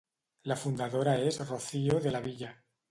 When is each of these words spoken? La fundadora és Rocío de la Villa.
La 0.51 0.57
fundadora 0.61 1.15
és 1.29 1.39
Rocío 1.51 2.03
de 2.09 2.17
la 2.19 2.25
Villa. 2.29 2.55